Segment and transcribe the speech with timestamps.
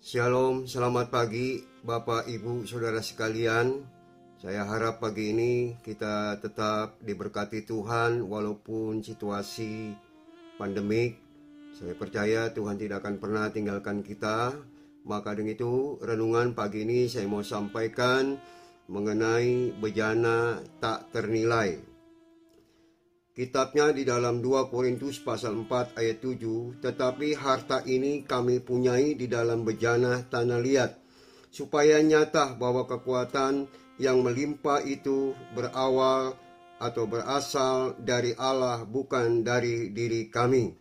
[0.00, 3.84] Shalom, selamat pagi Bapak Ibu Saudara sekalian.
[4.40, 9.92] Saya harap pagi ini kita tetap diberkati Tuhan walaupun situasi
[10.56, 11.20] pandemik.
[11.76, 14.56] Saya percaya Tuhan tidak akan pernah tinggalkan kita.
[15.04, 18.40] Maka dengan itu renungan pagi ini saya mau sampaikan
[18.88, 21.76] mengenai bejana tak ternilai.
[23.30, 29.30] Kitabnya di dalam 2 Korintus pasal 4 ayat 7, tetapi harta ini kami punyai di
[29.30, 30.98] dalam bejana tanah liat,
[31.54, 33.70] supaya nyata bahwa kekuatan
[34.02, 36.34] yang melimpah itu berawal
[36.82, 40.74] atau berasal dari Allah bukan dari diri kami.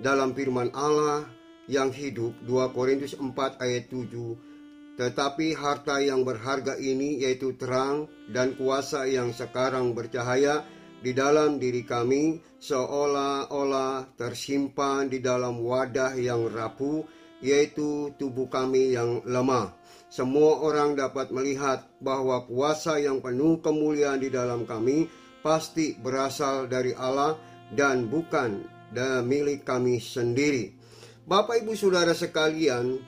[0.00, 1.28] Dalam firman Allah
[1.68, 8.56] yang hidup 2 Korintus 4 ayat 7, tetapi harta yang berharga ini yaitu terang dan
[8.56, 10.64] kuasa yang sekarang bercahaya
[11.00, 17.04] di dalam diri kami seolah-olah tersimpan di dalam wadah yang rapuh,
[17.40, 19.72] yaitu tubuh kami yang lemah.
[20.12, 25.08] Semua orang dapat melihat bahwa kuasa yang penuh kemuliaan di dalam kami
[25.40, 27.38] pasti berasal dari Allah
[27.72, 30.76] dan bukan dan milik kami sendiri.
[31.24, 32.98] Bapak Ibu Saudara sekalian,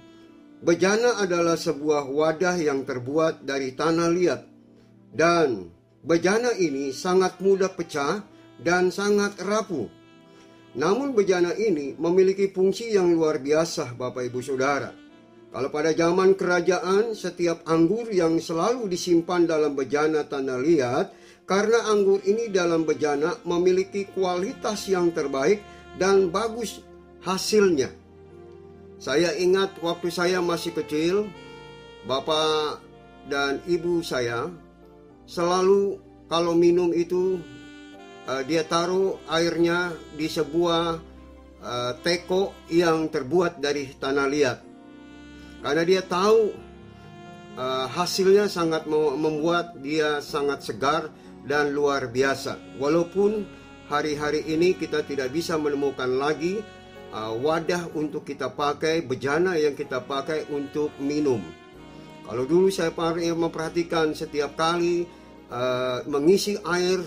[0.63, 4.43] bejana adalah sebuah wadah yang terbuat dari tanah liat
[5.11, 5.69] dan
[6.03, 8.27] Bejana ini sangat mudah pecah
[8.59, 9.87] dan sangat rapuh.
[10.75, 14.91] Namun bejana ini memiliki fungsi yang luar biasa Bapak Ibu Saudara.
[15.55, 21.07] Kalau pada zaman kerajaan setiap anggur yang selalu disimpan dalam bejana tanah liat
[21.47, 25.63] karena anggur ini dalam bejana memiliki kualitas yang terbaik
[26.03, 26.83] dan bagus
[27.23, 27.95] hasilnya.
[28.99, 31.31] Saya ingat waktu saya masih kecil,
[32.11, 32.83] Bapak
[33.31, 34.51] dan Ibu saya
[35.27, 37.39] selalu kalau minum itu
[38.27, 40.85] uh, dia taruh airnya di sebuah
[41.63, 44.59] uh, teko yang terbuat dari tanah liat.
[45.63, 46.51] Karena dia tahu
[47.55, 51.13] uh, hasilnya sangat membuat dia sangat segar
[51.47, 52.79] dan luar biasa.
[52.79, 53.47] Walaupun
[53.87, 56.63] hari-hari ini kita tidak bisa menemukan lagi
[57.13, 61.62] uh, wadah untuk kita pakai, bejana yang kita pakai untuk minum.
[62.33, 62.89] Kalau dulu saya
[63.37, 65.05] memperhatikan setiap kali
[65.53, 67.05] uh, mengisi air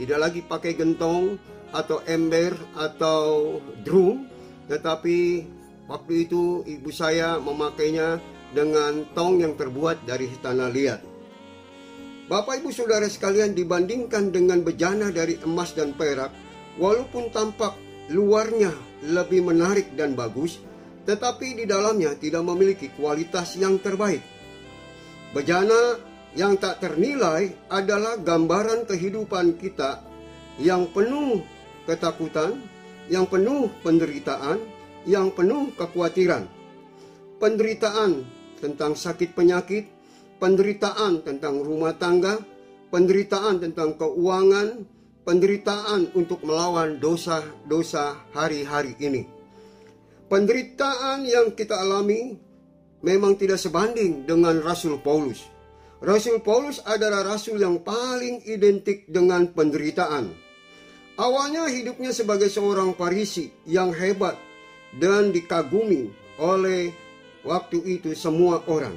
[0.00, 1.36] tidak lagi pakai gentong
[1.68, 4.24] atau ember atau drum,
[4.72, 5.44] tetapi
[5.84, 8.24] waktu itu ibu saya memakainya
[8.56, 11.00] dengan tong yang terbuat dari tanah liat.
[12.32, 16.32] Bapak ibu saudara sekalian dibandingkan dengan bejana dari emas dan perak,
[16.80, 17.76] walaupun tampak
[18.08, 18.72] luarnya
[19.04, 20.56] lebih menarik dan bagus,
[21.04, 24.37] tetapi di dalamnya tidak memiliki kualitas yang terbaik.
[25.28, 26.00] Bejana
[26.32, 30.00] yang tak ternilai adalah gambaran kehidupan kita
[30.56, 31.44] yang penuh
[31.84, 32.64] ketakutan,
[33.12, 34.60] yang penuh penderitaan,
[35.04, 36.48] yang penuh kekhawatiran.
[37.38, 38.24] Penderitaan
[38.58, 39.84] tentang sakit penyakit,
[40.40, 42.40] penderitaan tentang rumah tangga,
[42.88, 44.84] penderitaan tentang keuangan,
[45.28, 49.28] penderitaan untuk melawan dosa-dosa hari-hari ini.
[50.28, 52.47] Penderitaan yang kita alami
[53.02, 55.46] memang tidak sebanding dengan Rasul Paulus.
[55.98, 60.30] Rasul Paulus adalah rasul yang paling identik dengan penderitaan.
[61.18, 64.38] Awalnya hidupnya sebagai seorang Parisi yang hebat
[64.94, 66.06] dan dikagumi
[66.38, 66.94] oleh
[67.42, 68.94] waktu itu semua orang.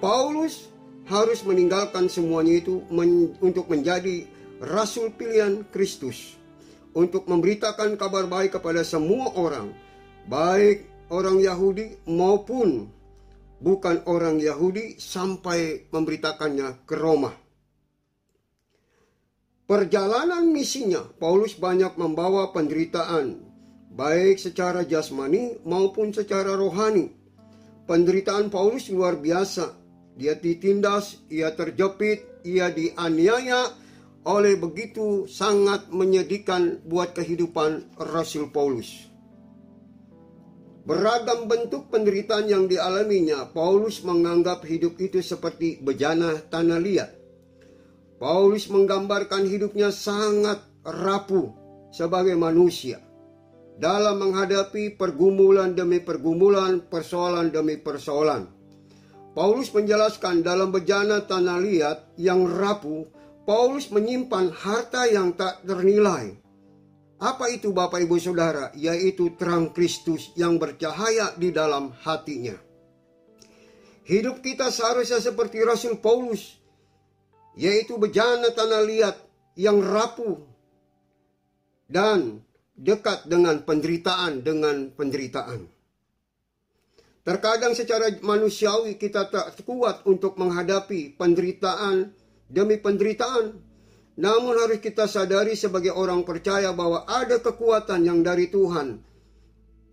[0.00, 0.72] Paulus
[1.04, 4.24] harus meninggalkan semuanya itu men untuk menjadi
[4.64, 6.40] rasul pilihan Kristus
[6.96, 9.76] untuk memberitakan kabar baik kepada semua orang,
[10.24, 12.88] baik orang Yahudi maupun
[13.58, 17.34] bukan orang Yahudi sampai memberitakannya ke Roma.
[19.68, 23.36] Perjalanan misinya, Paulus banyak membawa penderitaan,
[23.92, 27.12] baik secara jasmani maupun secara rohani.
[27.84, 29.76] Penderitaan Paulus luar biasa.
[30.16, 33.70] Dia ditindas, ia terjepit, ia dianiaya
[34.26, 39.08] oleh begitu sangat menyedihkan buat kehidupan Rasul Paulus.
[40.88, 47.12] Beragam bentuk penderitaan yang dialaminya, Paulus menganggap hidup itu seperti bejana tanah liat.
[48.16, 51.52] Paulus menggambarkan hidupnya sangat rapuh
[51.92, 53.04] sebagai manusia
[53.76, 58.48] dalam menghadapi pergumulan demi pergumulan, persoalan demi persoalan.
[59.36, 63.04] Paulus menjelaskan dalam bejana tanah liat yang rapuh,
[63.44, 66.47] Paulus menyimpan harta yang tak ternilai
[67.18, 68.70] apa itu Bapak Ibu Saudara?
[68.78, 72.54] Yaitu terang Kristus yang bercahaya di dalam hatinya.
[74.06, 76.56] Hidup kita seharusnya seperti Rasul Paulus,
[77.58, 79.16] yaitu bejana tanah liat
[79.58, 80.38] yang rapuh
[81.90, 82.40] dan
[82.78, 85.66] dekat dengan penderitaan dengan penderitaan.
[87.26, 92.14] Terkadang secara manusiawi kita tak kuat untuk menghadapi penderitaan
[92.48, 93.67] demi penderitaan.
[94.18, 98.98] Namun harus kita sadari sebagai orang percaya bahwa ada kekuatan yang dari Tuhan.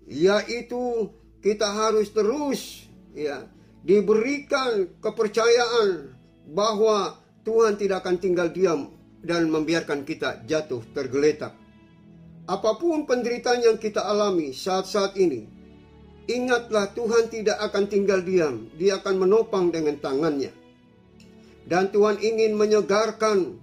[0.09, 1.13] Yaitu
[1.45, 3.45] kita harus terus ya
[3.85, 6.17] diberikan kepercayaan
[6.49, 8.89] bahwa Tuhan tidak akan tinggal diam
[9.21, 11.53] dan membiarkan kita jatuh tergeletak.
[12.49, 15.55] Apa pun penderitaan yang kita alami saat-saat ini,
[16.25, 20.49] Ingatlah Tuhan tidak akan tinggal diam, dia akan menopang dengan tangannya.
[21.69, 23.61] Dan Tuhan ingin menyegarkan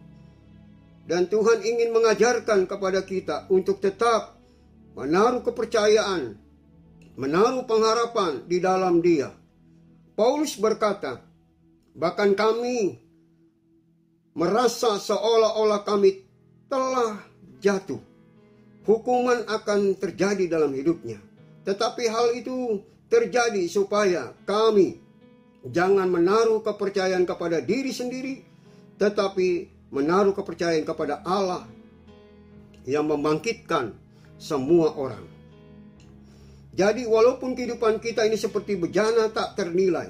[1.08, 4.38] dan Tuhan ingin mengajarkan kepada kita untuk tetap
[4.94, 6.38] menaruh kepercayaan,
[7.18, 9.34] menaruh pengharapan di dalam dia.
[10.14, 11.24] Paulus berkata,
[11.96, 13.00] bahkan kami
[14.36, 16.24] merasa seolah-olah kami
[16.70, 17.20] telah
[17.58, 18.00] jatuh.
[18.82, 21.32] Hukuman akan terjadi dalam hidupnya
[21.62, 24.98] tetapi hal itu terjadi supaya kami
[25.70, 28.42] jangan menaruh kepercayaan kepada diri sendiri,
[28.98, 31.68] tetapi menaruh kepercayaan kepada Allah
[32.88, 33.92] yang membangkitkan
[34.40, 35.22] semua orang.
[36.72, 40.08] Jadi walaupun kehidupan kita ini seperti bejana tak ternilai,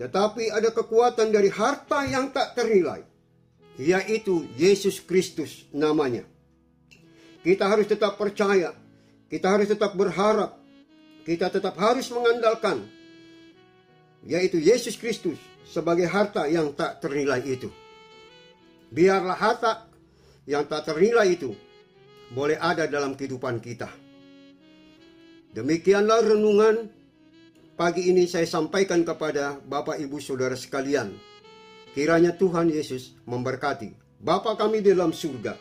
[0.00, 3.04] tetapi ada kekuatan dari harta yang tak ternilai,
[3.76, 6.24] yaitu Yesus Kristus namanya.
[7.44, 8.72] Kita harus tetap percaya
[9.26, 10.54] kita harus tetap berharap,
[11.26, 12.86] kita tetap harus mengandalkan,
[14.22, 17.66] yaitu Yesus Kristus sebagai harta yang tak ternilai itu.
[18.90, 19.72] Biarlah harta
[20.46, 21.50] yang tak ternilai itu
[22.30, 23.90] boleh ada dalam kehidupan kita.
[25.54, 26.90] Demikianlah renungan
[27.74, 31.16] pagi ini saya sampaikan kepada Bapak Ibu Saudara sekalian.
[31.96, 34.20] Kiranya Tuhan Yesus memberkati.
[34.20, 35.56] Bapa kami di dalam surga.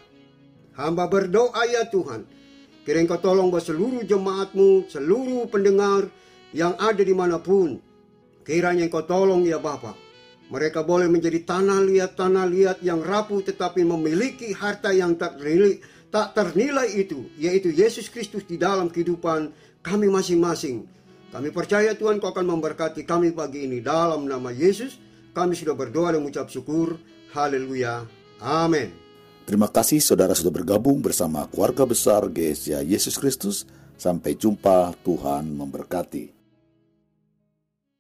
[0.76, 2.28] Hamba berdoa ya Tuhan,
[2.86, 6.06] Kira engkau tolong buat seluruh jemaatmu, seluruh pendengar
[6.54, 7.82] yang ada di mana pun.
[8.46, 10.05] Kiranya engkau tolong ya Bapak.
[10.46, 15.82] Mereka boleh menjadi tanah liat-tanah liat yang rapuh tetapi memiliki harta yang tak ternilai,
[16.14, 17.26] tak ternilai itu.
[17.42, 19.50] Yaitu Yesus Kristus di dalam kehidupan
[19.82, 20.86] kami masing-masing.
[21.34, 23.82] Kami percaya Tuhan kau akan memberkati kami pagi ini.
[23.82, 25.02] Dalam nama Yesus
[25.34, 26.96] kami sudah berdoa dan mengucap syukur.
[27.34, 28.06] Haleluya.
[28.40, 28.94] Amin.
[29.46, 33.66] Terima kasih saudara sudah bergabung bersama keluarga besar GSJ Yesus Kristus.
[33.96, 36.45] Sampai jumpa, Tuhan memberkati.